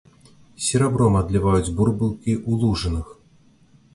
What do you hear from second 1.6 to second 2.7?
бурбалкі ў